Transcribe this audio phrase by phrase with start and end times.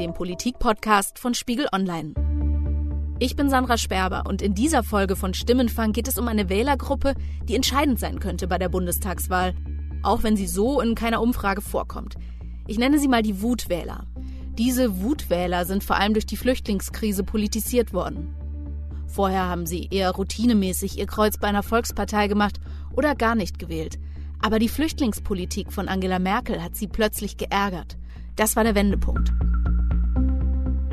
[0.00, 2.14] dem Politik-Podcast von Spiegel Online.
[3.18, 7.14] Ich bin Sandra Sperber und in dieser Folge von Stimmenfang geht es um eine Wählergruppe,
[7.46, 9.54] die entscheidend sein könnte bei der Bundestagswahl,
[10.02, 12.14] auch wenn sie so in keiner Umfrage vorkommt.
[12.66, 14.06] Ich nenne sie mal die Wutwähler.
[14.56, 18.34] Diese Wutwähler sind vor allem durch die Flüchtlingskrise politisiert worden.
[19.06, 22.58] Vorher haben sie eher routinemäßig ihr Kreuz bei einer Volkspartei gemacht
[22.96, 23.98] oder gar nicht gewählt.
[24.40, 27.98] Aber die Flüchtlingspolitik von Angela Merkel hat sie plötzlich geärgert.
[28.36, 29.30] Das war der Wendepunkt.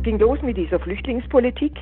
[0.08, 1.74] Es ging los mit dieser Flüchtlingspolitik.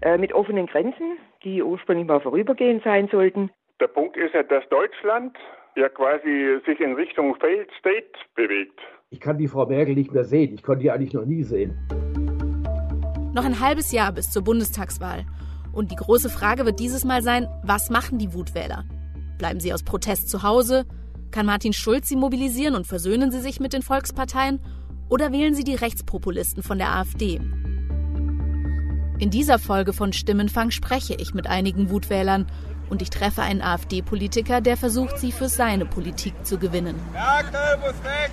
[0.00, 3.50] Äh, mit offenen Grenzen, die ursprünglich mal vorübergehend sein sollten.
[3.78, 5.36] Der Punkt ist ja, dass Deutschland
[5.76, 8.80] ja quasi sich in Richtung Failed State bewegt.
[9.10, 10.54] Ich kann die Frau Merkel nicht mehr sehen.
[10.54, 11.78] Ich konnte die eigentlich noch nie sehen.
[13.32, 15.24] Noch ein halbes Jahr bis zur Bundestagswahl.
[15.72, 18.82] Und die große Frage wird dieses Mal sein, was machen die Wutwähler?
[19.38, 20.84] Bleiben sie aus Protest zu Hause?
[21.30, 24.58] Kann Martin Schulz sie mobilisieren und versöhnen sie sich mit den Volksparteien?
[25.08, 27.40] Oder wählen sie die Rechtspopulisten von der AfD?
[29.18, 32.46] In dieser Folge von Stimmenfang spreche ich mit einigen Wutwählern
[32.90, 36.96] und ich treffe einen AfD-Politiker, der versucht, sie für seine Politik zu gewinnen.
[37.12, 38.30] Merkel muss weg!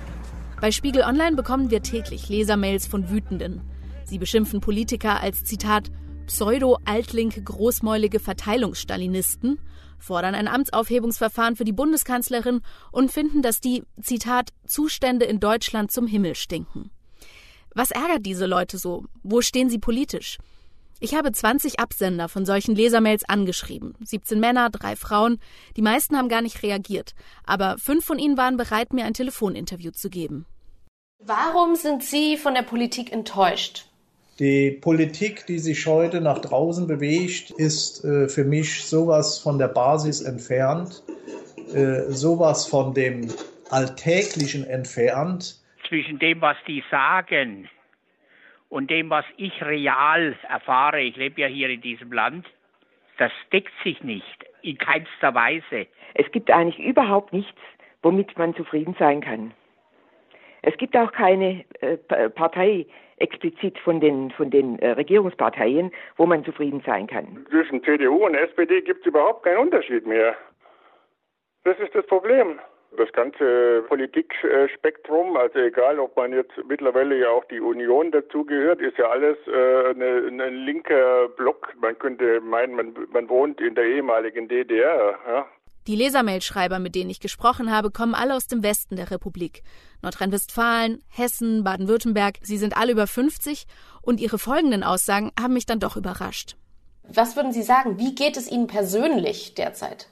[0.60, 3.62] Bei Spiegel Online bekommen wir täglich Lesermails von Wütenden.
[4.04, 5.90] Sie beschimpfen Politiker als Zitat
[6.26, 9.58] pseudo-altlinke großmäulige Verteilungsstalinisten,
[10.04, 12.60] fordern ein Amtsaufhebungsverfahren für die Bundeskanzlerin
[12.92, 16.90] und finden, dass die Zitat Zustände in Deutschland zum Himmel stinken.
[17.74, 19.04] Was ärgert diese Leute so?
[19.22, 20.38] Wo stehen sie politisch?
[21.00, 23.94] Ich habe 20 Absender von solchen Lesermails angeschrieben.
[24.04, 25.40] 17 Männer, drei Frauen.
[25.76, 27.14] Die meisten haben gar nicht reagiert.
[27.44, 30.46] Aber fünf von ihnen waren bereit, mir ein Telefoninterview zu geben.
[31.18, 33.86] Warum sind Sie von der Politik enttäuscht?
[34.40, 39.68] Die Politik, die sich heute nach draußen bewegt, ist äh, für mich sowas von der
[39.68, 41.04] Basis entfernt,
[41.72, 43.28] äh, sowas von dem
[43.70, 45.62] Alltäglichen entfernt.
[45.88, 47.68] Zwischen dem, was die sagen
[48.70, 52.44] und dem, was ich real erfahre, ich lebe ja hier in diesem Land,
[53.18, 55.86] das deckt sich nicht, in keinster Weise.
[56.14, 57.60] Es gibt eigentlich überhaupt nichts,
[58.02, 59.54] womit man zufrieden sein kann.
[60.66, 61.96] Es gibt auch keine äh,
[62.30, 62.86] Partei
[63.18, 67.46] explizit von den, von den äh, Regierungsparteien, wo man zufrieden sein kann.
[67.50, 70.34] Zwischen CDU und SPD gibt es überhaupt keinen Unterschied mehr.
[71.64, 72.58] Das ist das Problem
[72.96, 78.96] das ganze Politikspektrum, also egal, ob man jetzt mittlerweile ja auch die Union dazugehört, ist
[78.98, 81.74] ja alles äh, ein linker Block.
[81.80, 85.18] Man könnte meinen, man, man wohnt in der ehemaligen DDR.
[85.26, 85.46] Ja.
[85.86, 89.62] Die Lesermailschreiber, mit denen ich gesprochen habe, kommen alle aus dem Westen der Republik.
[90.04, 92.38] Nordrhein-Westfalen, Hessen, Baden-Württemberg.
[92.42, 93.64] Sie sind alle über 50
[94.02, 96.56] und ihre folgenden Aussagen haben mich dann doch überrascht.
[97.08, 97.98] Was würden Sie sagen?
[97.98, 100.08] Wie geht es Ihnen persönlich derzeit?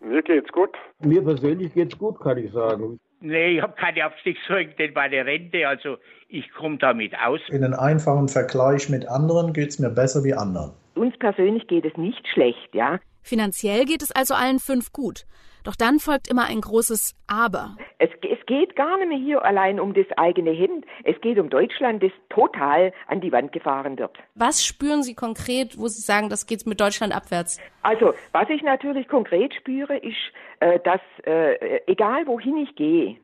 [0.00, 0.70] Mir geht's gut.
[1.00, 2.98] Mir persönlich geht's gut, kann ich sagen.
[3.20, 5.96] Nee, ich habe keine Abstiegssorgen, denn meine Rente, also
[6.28, 7.40] ich komme damit aus.
[7.48, 10.72] In einem einfachen Vergleich mit anderen geht's mir besser wie anderen.
[10.94, 13.00] Uns persönlich geht es nicht schlecht, ja.
[13.22, 15.24] Finanziell geht es also allen fünf gut.
[15.66, 17.76] Doch dann folgt immer ein großes Aber.
[17.98, 20.86] Es, es, geht gar nicht mehr hier allein um das eigene Hemd.
[21.02, 24.16] Es geht um Deutschland, das total an die Wand gefahren wird.
[24.36, 27.58] Was spüren Sie konkret, wo Sie sagen, das geht mit Deutschland abwärts?
[27.82, 30.14] Also, was ich natürlich konkret spüre, ist,
[30.60, 33.16] äh, dass äh, egal wohin ich gehe,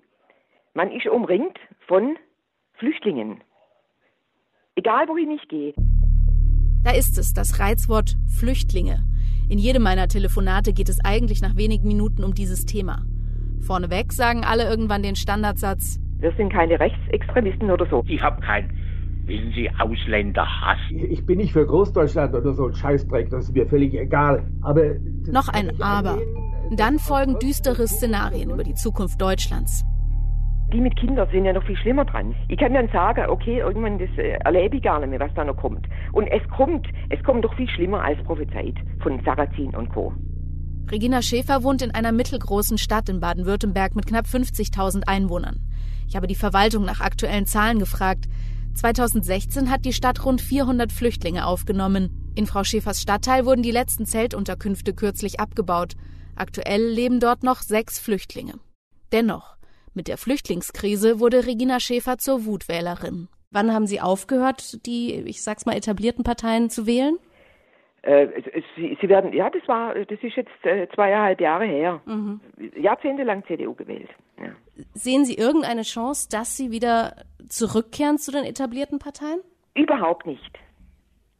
[0.74, 2.18] man ist umringt von
[2.74, 3.40] Flüchtlingen.
[4.74, 5.74] Egal wohin ich gehe.
[6.82, 9.11] Da ist es, das Reizwort Flüchtlinge.
[9.48, 13.04] In jedem meiner Telefonate geht es eigentlich nach wenigen Minuten um dieses Thema.
[13.60, 16.00] Vorneweg sagen alle irgendwann den Standardsatz.
[16.18, 18.02] Wir sind keine Rechtsextremisten oder so.
[18.06, 18.70] Ich habe kein,
[19.26, 20.78] wissen Sie, Ausländerhass.
[20.90, 24.44] Ich bin nicht für Großdeutschland oder so ein Scheißdreck, das ist mir völlig egal.
[24.62, 24.94] Aber.
[25.30, 26.18] Noch ein Aber.
[26.76, 29.84] Dann folgen düstere Szenarien über die Zukunft Deutschlands
[30.72, 32.34] die mit Kindern sind ja noch viel schlimmer dran.
[32.48, 35.44] Ich kann dann sagen, okay, irgendwann das äh, erlebe ich gar nicht mehr, was da
[35.44, 35.86] noch kommt.
[36.12, 40.12] Und es kommt, es kommt doch viel schlimmer als prophezeit von Sarrazin und Co.
[40.90, 45.60] Regina Schäfer wohnt in einer mittelgroßen Stadt in Baden-Württemberg mit knapp 50.000 Einwohnern.
[46.08, 48.26] Ich habe die Verwaltung nach aktuellen Zahlen gefragt.
[48.74, 52.32] 2016 hat die Stadt rund 400 Flüchtlinge aufgenommen.
[52.34, 55.94] In Frau Schäfers Stadtteil wurden die letzten Zeltunterkünfte kürzlich abgebaut.
[56.34, 58.54] Aktuell leben dort noch sechs Flüchtlinge.
[59.12, 59.56] Dennoch,
[59.94, 63.28] Mit der Flüchtlingskrise wurde Regina Schäfer zur Wutwählerin.
[63.50, 67.18] Wann haben Sie aufgehört, die, ich sag's mal, etablierten Parteien zu wählen?
[68.02, 68.28] Äh,
[68.74, 72.00] sie, sie, werden, ja, das war, das ist jetzt äh, zweieinhalb Jahre her.
[72.06, 72.40] Mhm.
[72.76, 74.08] Jahrzehntelang CDU gewählt.
[74.38, 74.50] Ja.
[74.94, 77.14] Sehen Sie irgendeine Chance, dass Sie wieder
[77.48, 79.40] zurückkehren zu den etablierten Parteien?
[79.74, 80.58] Überhaupt nicht.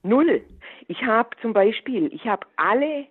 [0.04, 0.42] Null.
[0.86, 3.06] Ich habe zum Beispiel, ich habe alle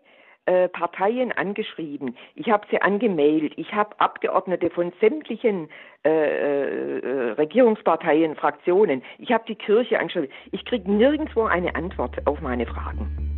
[0.45, 5.69] äh, Parteien angeschrieben, ich habe sie angemeldet, ich habe Abgeordnete von sämtlichen
[6.03, 10.29] äh, äh, Regierungsparteien, Fraktionen, ich habe die Kirche angeschrieben.
[10.51, 13.31] Ich kriege nirgendwo eine Antwort auf meine Fragen.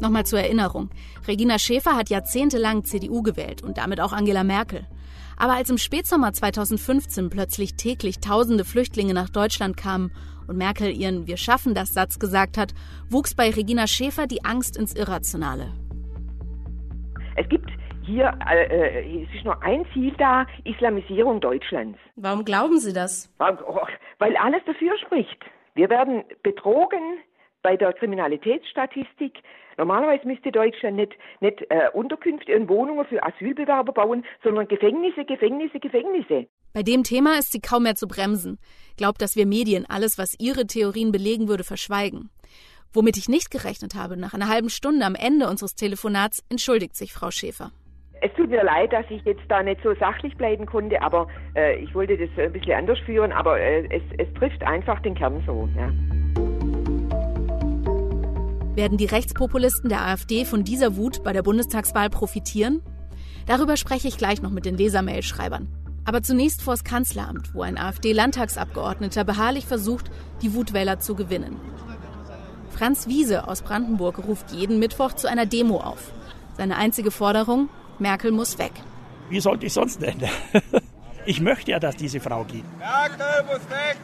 [0.00, 0.90] Nochmal zur Erinnerung.
[1.26, 4.84] Regina Schäfer hat jahrzehntelang CDU gewählt und damit auch Angela Merkel.
[5.36, 10.12] Aber als im Spätsommer 2015 plötzlich täglich tausende Flüchtlinge nach Deutschland kamen
[10.46, 12.74] und Merkel ihren Wir schaffen das Satz gesagt hat,
[13.08, 15.72] wuchs bei Regina Schäfer die Angst ins Irrationale.
[17.36, 17.70] Es gibt
[18.04, 21.98] hier, äh, äh es ist nur ein Ziel da, Islamisierung Deutschlands.
[22.16, 23.32] Warum glauben Sie das?
[23.38, 25.38] Weil alles dafür spricht.
[25.74, 27.18] Wir werden betrogen
[27.62, 29.38] bei der Kriminalitätsstatistik.
[29.76, 35.80] Normalerweise müsste Deutschland nicht, nicht äh, Unterkünfte und Wohnungen für Asylbewerber bauen, sondern Gefängnisse, Gefängnisse,
[35.80, 36.46] Gefängnisse.
[36.72, 38.58] Bei dem Thema ist sie kaum mehr zu bremsen.
[38.96, 42.30] Glaubt, dass wir Medien alles, was ihre Theorien belegen würde, verschweigen.
[42.92, 47.12] Womit ich nicht gerechnet habe, nach einer halben Stunde am Ende unseres Telefonats entschuldigt sich
[47.12, 47.72] Frau Schäfer.
[48.20, 51.76] Es tut mir leid, dass ich jetzt da nicht so sachlich bleiben konnte, aber äh,
[51.76, 55.42] ich wollte das ein bisschen anders führen, aber äh, es, es trifft einfach den Kern
[55.46, 55.68] so.
[55.76, 55.90] Ja.
[58.74, 62.82] Werden die Rechtspopulisten der AfD von dieser Wut bei der Bundestagswahl profitieren?
[63.46, 65.68] Darüber spreche ich gleich noch mit den Lesermail-Schreibern.
[66.04, 70.10] Aber zunächst vors Kanzleramt, wo ein AfD-Landtagsabgeordneter beharrlich versucht,
[70.42, 71.56] die Wutwähler zu gewinnen.
[72.70, 76.12] Franz Wiese aus Brandenburg ruft jeden Mittwoch zu einer Demo auf.
[76.56, 77.68] Seine einzige Forderung,
[78.00, 78.72] Merkel muss weg.
[79.30, 80.28] Wie sollte ich sonst nennen?
[81.26, 82.64] Ich möchte ja, dass diese Frau geht.
[82.78, 83.96] Merkel muss weg!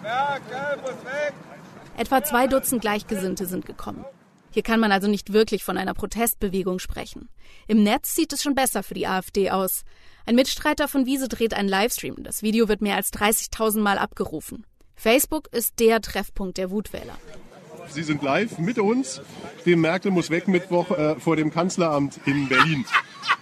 [0.00, 1.34] Merkel muss weg!
[1.96, 4.04] Etwa zwei Dutzend Gleichgesinnte sind gekommen.
[4.50, 7.28] Hier kann man also nicht wirklich von einer Protestbewegung sprechen.
[7.66, 9.82] Im Netz sieht es schon besser für die AfD aus.
[10.26, 12.22] Ein Mitstreiter von Wiese dreht einen Livestream.
[12.22, 14.66] Das Video wird mehr als 30.000 Mal abgerufen.
[14.94, 17.16] Facebook ist der Treffpunkt der Wutwähler.
[17.88, 19.20] Sie sind live mit uns,
[19.64, 22.84] dem Merkel muss weg Mittwoch äh, vor dem Kanzleramt in Berlin.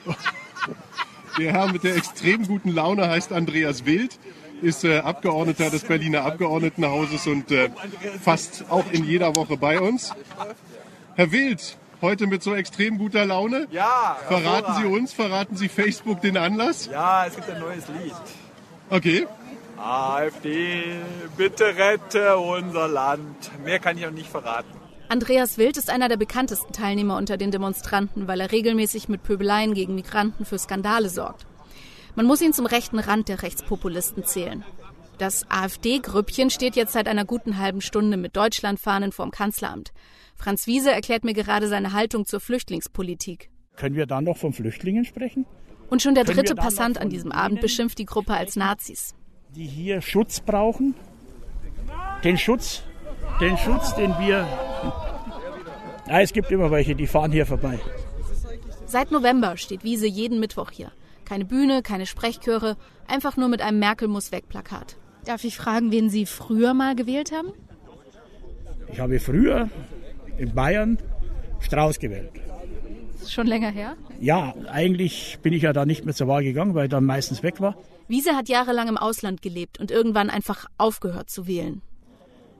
[1.39, 4.21] Der Herr mit der extrem guten Laune heißt Andreas Wild
[4.65, 7.71] ist äh, Abgeordneter des Berliner Abgeordnetenhauses und äh,
[8.21, 10.13] fast auch in jeder Woche bei uns.
[11.15, 13.69] Herr Wild, heute mit so extrem guter Laune.
[13.71, 14.17] Ja.
[14.27, 16.87] Verraten Sie uns, verraten Sie Facebook den Anlass?
[16.87, 18.15] Ja, es gibt ein neues Lied.
[18.91, 19.27] Okay.
[19.77, 20.97] AfD,
[21.37, 23.51] bitte rette unser Land.
[23.65, 24.69] Mehr kann ich auch nicht verraten.
[25.09, 29.75] Andreas Wild ist einer der bekanntesten Teilnehmer unter den Demonstranten, weil er regelmäßig mit Pöbeleien
[29.75, 31.47] gegen Migranten für Skandale sorgt.
[32.17, 34.65] Man muss ihn zum rechten Rand der Rechtspopulisten zählen.
[35.19, 39.93] Das AfD-Grüppchen steht jetzt seit einer guten halben Stunde mit Deutschlandfahnen vorm Kanzleramt.
[40.37, 43.51] Franz Wiese erklärt mir gerade seine Haltung zur Flüchtlingspolitik.
[43.77, 45.47] Können wir da noch von Flüchtlingen sprechen?
[45.91, 49.15] Und schon der Können dritte Passant an diesem Abend beschimpft die Gruppe als Nazis.
[49.55, 50.95] Die hier Schutz brauchen.
[52.25, 52.83] Den Schutz,
[53.41, 54.47] den Schutz, den wir.
[56.09, 57.79] Ja, es gibt immer welche, die fahren hier vorbei.
[58.87, 60.93] Seit November steht Wiese jeden Mittwoch hier.
[61.25, 62.77] Keine Bühne, keine Sprechchöre,
[63.07, 64.97] einfach nur mit einem Merkel muss weg Plakat.
[65.25, 67.53] Darf ich fragen, wen Sie früher mal gewählt haben?
[68.93, 69.71] Ich habe früher
[70.39, 70.99] in Bayern
[71.61, 72.31] Strauß gewählt.
[73.23, 73.97] ist schon länger her?
[74.21, 77.43] Ja, eigentlich bin ich ja da nicht mehr zur Wahl gegangen, weil ich dann meistens
[77.43, 77.77] weg war.
[78.07, 81.81] Wiese hat jahrelang im Ausland gelebt und irgendwann einfach aufgehört zu wählen.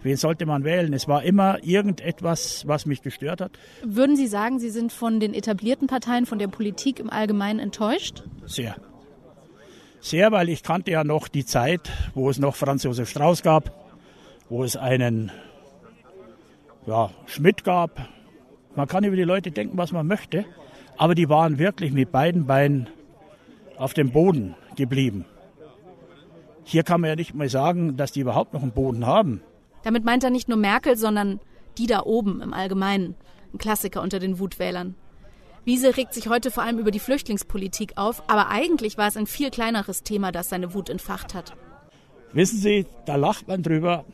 [0.05, 0.93] Wen sollte man wählen?
[0.93, 3.53] Es war immer irgendetwas, was mich gestört hat.
[3.83, 8.23] Würden Sie sagen, Sie sind von den etablierten Parteien, von der Politik im Allgemeinen enttäuscht?
[8.45, 8.77] Sehr.
[10.01, 13.73] Sehr, weil ich kannte ja noch die Zeit, wo es noch Franz Josef Strauß gab,
[14.51, 15.33] wo es einen
[16.87, 18.07] ja, Schmidt gab.
[18.77, 20.45] Man kann über die Leute denken, was man möchte,
[20.99, 22.91] aber die waren wirklich mit beiden Beinen
[23.79, 25.25] auf dem Boden geblieben.
[26.65, 29.41] Hier kann man ja nicht mal sagen, dass die überhaupt noch einen Boden haben.
[29.85, 31.41] Damit meint er nicht nur Merkel, sondern
[31.79, 33.15] die da oben im Allgemeinen.
[33.53, 34.97] Ein Klassiker unter den Wutwählern.
[35.65, 39.27] Wiese regt sich heute vor allem über die Flüchtlingspolitik auf, aber eigentlich war es ein
[39.27, 41.57] viel kleineres Thema, das seine Wut entfacht hat.
[42.33, 44.05] Wissen Sie, da lacht man drüber.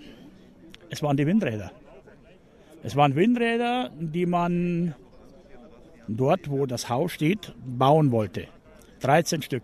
[0.90, 1.72] Es waren die Windräder.
[2.82, 4.94] Es waren Windräder, die man
[6.06, 8.46] dort, wo das Haus steht, bauen wollte.
[9.00, 9.62] 13 Stück.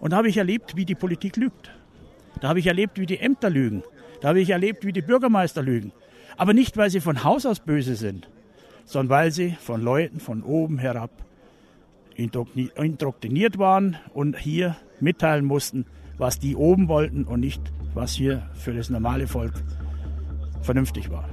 [0.00, 1.70] Und da habe ich erlebt, wie die Politik lügt.
[2.40, 3.82] Da habe ich erlebt, wie die Ämter lügen.
[4.20, 5.92] Da habe ich erlebt, wie die Bürgermeister lügen.
[6.36, 8.28] Aber nicht, weil sie von Haus aus böse sind,
[8.84, 11.10] sondern weil sie von Leuten von oben herab
[12.16, 15.86] indoktriniert waren und hier mitteilen mussten,
[16.18, 17.62] was die oben wollten und nicht,
[17.94, 19.54] was hier für das normale Volk
[20.60, 21.28] vernünftig war.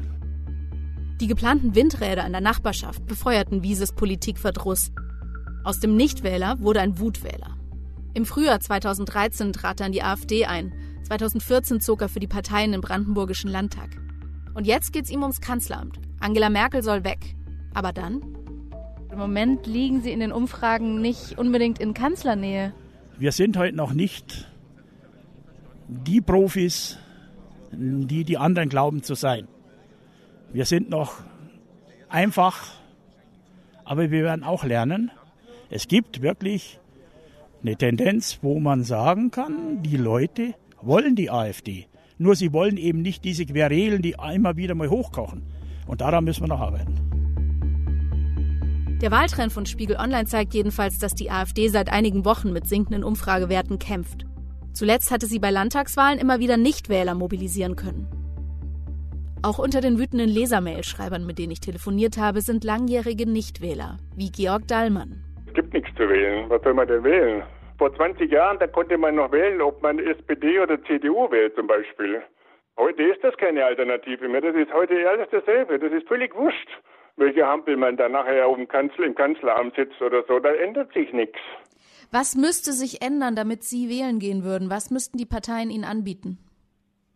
[1.19, 4.91] Die geplanten Windräder in der Nachbarschaft befeuerten Wieses Politikverdruss.
[5.63, 7.57] Aus dem Nichtwähler wurde ein Wutwähler.
[8.13, 10.73] Im Frühjahr 2013 trat er in die AfD ein.
[11.07, 13.89] 2014 zog er für die Parteien im Brandenburgischen Landtag.
[14.53, 15.99] Und jetzt geht es ihm ums Kanzleramt.
[16.19, 17.35] Angela Merkel soll weg.
[17.73, 18.21] Aber dann?
[19.09, 22.73] Im Moment liegen sie in den Umfragen nicht unbedingt in Kanzlernähe.
[23.17, 24.49] Wir sind heute noch nicht
[25.87, 26.97] die Profis,
[27.71, 29.47] die die anderen glauben zu sein.
[30.51, 31.13] Wir sind noch
[32.09, 32.73] einfach,
[33.85, 35.09] aber wir werden auch lernen.
[35.69, 36.81] Es gibt wirklich
[37.61, 41.87] eine Tendenz, wo man sagen kann, die Leute wollen die AfD.
[42.17, 45.43] Nur sie wollen eben nicht diese Querelen, die immer wieder mal hochkochen.
[45.85, 46.95] Und daran müssen wir noch arbeiten.
[49.01, 53.03] Der Wahltrend von Spiegel Online zeigt jedenfalls, dass die AfD seit einigen Wochen mit sinkenden
[53.03, 54.25] Umfragewerten kämpft.
[54.73, 58.07] Zuletzt hatte sie bei Landtagswahlen immer wieder Nichtwähler mobilisieren können.
[59.43, 64.67] Auch unter den wütenden Lesermail-Schreibern, mit denen ich telefoniert habe, sind langjährige Nichtwähler, wie Georg
[64.67, 65.23] Dallmann.
[65.45, 66.49] Es gibt nichts zu wählen.
[66.49, 67.43] Was soll man denn wählen?
[67.77, 71.67] Vor 20 Jahren, da konnte man noch wählen, ob man SPD oder CDU wählt zum
[71.67, 72.23] Beispiel.
[72.75, 74.41] Heute ist das keine Alternative mehr.
[74.41, 75.77] Das ist heute alles dasselbe.
[75.77, 76.69] Das ist völlig wurscht,
[77.17, 80.39] welche Hampel man da nachher auf dem Kanzler, im Kanzleramt sitzt oder so.
[80.39, 81.37] Da ändert sich nichts.
[82.11, 84.69] Was müsste sich ändern, damit Sie wählen gehen würden?
[84.69, 86.39] Was müssten die Parteien Ihnen anbieten?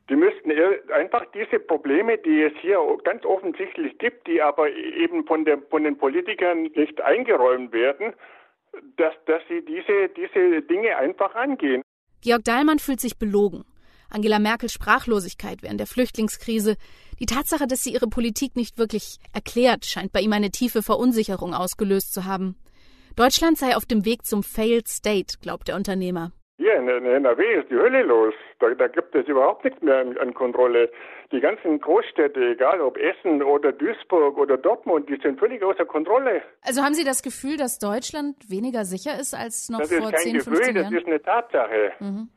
[0.09, 0.51] Die müssten
[0.91, 5.85] einfach diese Probleme, die es hier ganz offensichtlich gibt, die aber eben von, der, von
[5.85, 8.13] den Politikern nicht eingeräumt werden,
[8.97, 11.81] dass, dass sie diese, diese Dinge einfach angehen.
[12.21, 13.65] Georg Dahlmann fühlt sich belogen.
[14.09, 16.75] Angela Merkels Sprachlosigkeit während der Flüchtlingskrise,
[17.19, 21.53] die Tatsache, dass sie ihre Politik nicht wirklich erklärt, scheint bei ihm eine tiefe Verunsicherung
[21.53, 22.55] ausgelöst zu haben.
[23.15, 26.31] Deutschland sei auf dem Weg zum Failed State, glaubt der Unternehmer.
[26.61, 28.35] Hier in NRW ist die Hölle los.
[28.59, 30.91] Da, da gibt es überhaupt nichts mehr an, an, Kontrolle.
[31.31, 36.43] Die ganzen Großstädte, egal ob Essen oder Duisburg oder Dortmund, die sind völlig außer Kontrolle.
[36.61, 40.39] Also haben Sie das Gefühl, dass Deutschland weniger sicher ist als noch das vor 10,
[40.39, 40.45] 15 Jahren?
[40.45, 41.93] Das ist kein Gefühl, das ist eine Tatsache.
[41.99, 42.29] Mhm.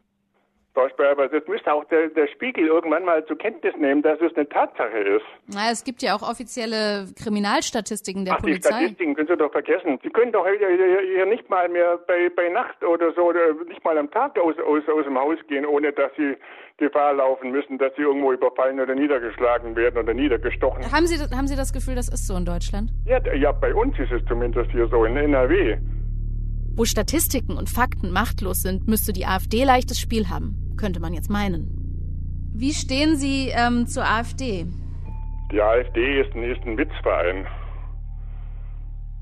[1.14, 4.48] Aber das müsste auch der, der, Spiegel irgendwann mal zur Kenntnis nehmen, dass es eine
[4.48, 5.24] Tatsache ist.
[5.46, 8.70] Na, es gibt ja auch offizielle Kriminalstatistiken der Ach, Polizei.
[8.70, 10.00] Die Statistiken können Sie doch vergessen.
[10.02, 13.96] Sie können doch hier nicht mal mehr bei, bei Nacht oder so, oder nicht mal
[13.98, 16.34] am Tag aus, aus, aus dem Haus gehen, ohne dass Sie
[16.78, 20.90] Gefahr laufen müssen, dass Sie irgendwo überfallen oder niedergeschlagen werden oder niedergestochen.
[20.90, 22.90] Haben Sie, haben Sie das Gefühl, das ist so in Deutschland?
[23.06, 25.78] Ja, ja, bei uns ist es zumindest hier so, in NRW.
[26.76, 31.30] Wo Statistiken und Fakten machtlos sind, müsste die AfD leichtes Spiel haben könnte man jetzt
[31.30, 31.84] meinen.
[32.56, 34.66] Wie stehen Sie ähm, zur AfD?
[35.50, 37.46] Die AfD ist ein, ist ein Witzverein.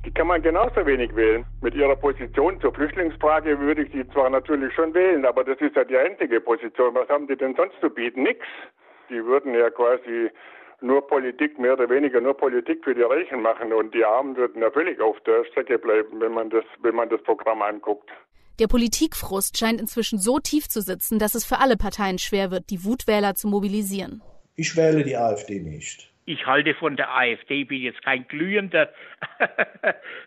[0.05, 1.45] Die kann man genauso wenig wählen.
[1.61, 5.77] Mit ihrer Position zur Flüchtlingsfrage würde ich sie zwar natürlich schon wählen, aber das ist
[5.77, 6.95] ja die einzige Position.
[6.95, 8.25] Was haben die denn sonst zu bieten?
[8.25, 8.41] Nix.
[9.11, 10.31] Die würden ja quasi
[10.81, 14.61] nur Politik, mehr oder weniger nur Politik für die Reichen machen und die Armen würden
[14.61, 18.11] ja völlig auf der Strecke bleiben, wenn man das, wenn man das Programm anguckt.
[18.59, 22.69] Der Politikfrust scheint inzwischen so tief zu sitzen, dass es für alle Parteien schwer wird,
[22.71, 24.23] die Wutwähler zu mobilisieren.
[24.57, 26.11] Ich wähle die AfD nicht.
[26.27, 28.93] Ich halte von der AfD, bin jetzt kein glühender,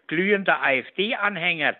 [0.08, 1.77] glühender AfD-Anhänger,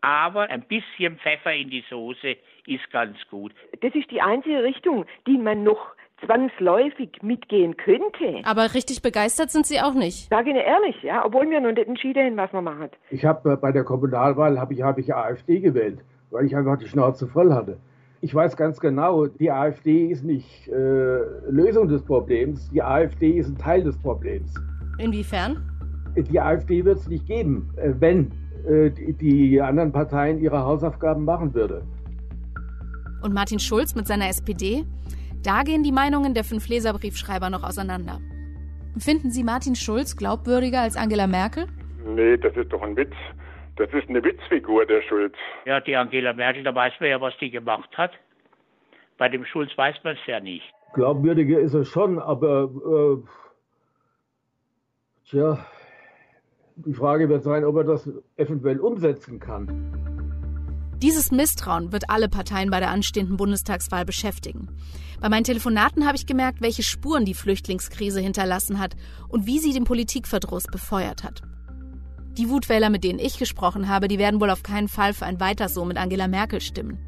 [0.00, 3.52] aber ein bisschen Pfeffer in die Soße ist ganz gut.
[3.80, 8.42] Das ist die einzige Richtung, die man noch zwangsläufig mitgehen könnte.
[8.44, 10.28] Aber richtig begeistert sind Sie auch nicht.
[10.28, 12.90] Sage Ihnen ehrlich, ja, obwohl wir noch nicht entschieden haben, was man macht.
[13.10, 16.00] Ich habe äh, bei der Kommunalwahl habe ich, hab ich AfD gewählt,
[16.30, 17.78] weil ich einfach die Schnauze voll hatte.
[18.22, 23.48] Ich weiß ganz genau, die AfD ist nicht äh, Lösung des Problems, die AfD ist
[23.48, 24.54] ein Teil des Problems.
[24.98, 25.62] Inwiefern?
[26.16, 28.32] Die AfD wird es nicht geben, äh, wenn
[28.68, 31.82] äh, die, die anderen Parteien ihre Hausaufgaben machen würden.
[33.22, 34.84] Und Martin Schulz mit seiner SPD?
[35.42, 38.20] Da gehen die Meinungen der fünf Leserbriefschreiber noch auseinander.
[38.98, 41.66] Finden Sie Martin Schulz glaubwürdiger als Angela Merkel?
[42.04, 43.14] Nee, das ist doch ein Witz.
[43.76, 45.34] Das ist eine Witzfigur, der Schulz.
[45.64, 48.12] Ja, die Angela Merkel, da weiß man ja, was die gemacht hat.
[49.16, 50.70] Bei dem Schulz weiß man es ja nicht.
[50.92, 53.16] Glaubwürdiger ist er schon, aber äh,
[55.30, 55.64] tja,
[56.76, 60.19] die Frage wird sein, ob er das eventuell umsetzen kann.
[61.02, 64.68] Dieses Misstrauen wird alle Parteien bei der anstehenden Bundestagswahl beschäftigen.
[65.20, 68.96] Bei meinen Telefonaten habe ich gemerkt, welche Spuren die Flüchtlingskrise hinterlassen hat
[69.28, 71.40] und wie sie den Politikverdruss befeuert hat.
[72.36, 75.40] Die Wutwähler, mit denen ich gesprochen habe, die werden wohl auf keinen Fall für ein
[75.40, 76.98] Weiter so mit Angela Merkel stimmen.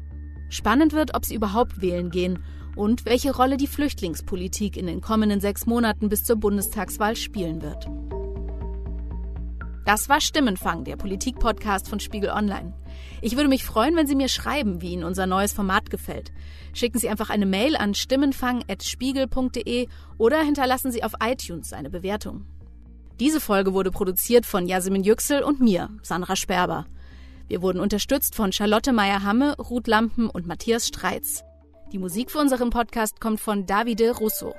[0.49, 2.43] Spannend wird, ob sie überhaupt wählen gehen
[2.75, 7.87] und welche Rolle die Flüchtlingspolitik in den kommenden sechs Monaten bis zur Bundestagswahl spielen wird.
[9.85, 12.73] Das war Stimmenfang, der Politik-Podcast von Spiegel Online.
[13.21, 16.31] Ich würde mich freuen, wenn Sie mir schreiben, wie Ihnen unser neues Format gefällt.
[16.73, 22.45] Schicken Sie einfach eine Mail an stimmenfang.spiegel.de oder hinterlassen Sie auf iTunes eine Bewertung.
[23.19, 26.85] Diese Folge wurde produziert von Jasmin Yüksel und mir, Sandra Sperber.
[27.47, 31.43] Wir wurden unterstützt von Charlotte Meyer-Hamme, Ruth Lampen und Matthias Streitz.
[31.91, 34.55] Die Musik für unseren Podcast kommt von Davide Russo.